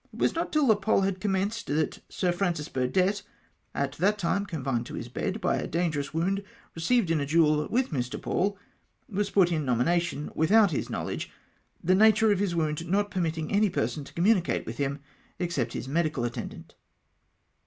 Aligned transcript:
It 0.11 0.17
was 0.17 0.33
not 0.33 0.51
tiU 0.51 0.65
the 0.65 0.75
poll 0.75 1.01
had 1.01 1.19
commenced, 1.21 1.67
that 1.67 1.99
Sir 2.09 2.31
Francis 2.31 2.67
Bm'dett— 2.69 3.21
at 3.85 3.91
that 3.99 4.17
time 4.17 4.47
confined 4.47 4.87
to 4.87 4.95
his 4.95 5.09
bed 5.09 5.39
by 5.39 5.57
a 5.57 5.67
dangerous 5.67 6.11
wound 6.11 6.41
received 6.73 7.11
in 7.11 7.19
a 7.19 7.25
duel 7.27 7.67
with 7.69 7.93
]\Ii. 7.93 8.09
Paid— 8.19 8.53
was 9.15 9.29
put 9.29 9.51
in 9.51 9.63
nomination, 9.63 10.31
mthout 10.35 10.71
his 10.71 10.89
knowledge, 10.89 11.29
the 11.83 11.93
nature 11.93 12.31
of 12.31 12.39
his 12.39 12.55
wound 12.55 12.87
not 12.87 13.11
permitting 13.11 13.51
any 13.51 13.69
person 13.69 14.03
to 14.03 14.13
communicate 14.15 14.65
with 14.65 14.77
him, 14.77 15.01
except 15.37 15.73
his 15.73 15.87
medical 15.87 16.23
attendant. 16.23 16.73